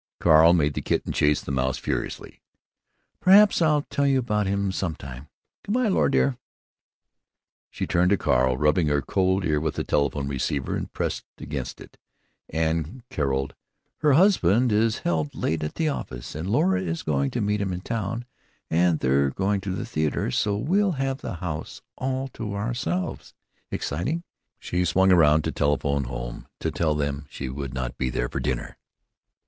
Carl 0.19 0.51
made 0.51 0.73
the 0.73 0.81
kitten 0.81 1.13
chase 1.13 1.41
the 1.41 1.51
mouse 1.51 1.77
furiously. 1.77 2.41
"Perhaps 3.19 3.61
I'll 3.61 3.83
tell 3.83 4.07
you 4.07 4.17
about 4.17 4.47
him 4.47 4.71
some 4.71 4.95
time.... 4.95 5.27
Good 5.63 5.73
by, 5.73 5.89
Laura 5.89 6.09
dear." 6.09 6.37
She 7.69 7.85
turned 7.85 8.09
to 8.09 8.17
Carl, 8.17 8.57
rubbing 8.57 8.87
her 8.87 9.03
cold 9.03 9.45
ear 9.45 9.59
where 9.61 9.69
the 9.73 9.83
telephone 9.83 10.27
receiver 10.27 10.73
had 10.73 10.91
pressed 10.91 11.25
against 11.37 11.79
it, 11.79 11.99
and 12.49 13.03
caroled: 13.11 13.53
"Her 13.97 14.13
husband 14.13 14.71
is 14.71 14.97
held 15.05 15.35
late 15.35 15.61
at 15.63 15.75
the 15.75 15.89
office, 15.89 16.33
and 16.33 16.49
Laura 16.49 16.81
is 16.81 17.03
going 17.03 17.29
to 17.29 17.39
meet 17.39 17.61
him 17.61 17.71
in 17.71 17.81
town, 17.81 18.25
and 18.71 18.97
they're 19.01 19.29
going 19.29 19.61
to 19.61 19.75
the 19.75 19.85
theater. 19.85 20.31
So 20.31 20.57
we'll 20.57 20.93
have 20.93 21.21
the 21.21 21.35
house 21.35 21.83
all 21.95 22.27
to 22.29 22.55
ourselves. 22.55 23.35
Exciting!" 23.69 24.23
She 24.57 24.83
swung 24.83 25.11
round 25.13 25.43
to 25.43 25.51
telephone 25.51 26.05
home 26.05 26.47
that 26.61 26.79
she 27.29 27.49
would 27.49 27.75
not 27.75 27.99
be 27.99 28.09
there 28.09 28.29
for 28.29 28.39
dinner. 28.39 28.77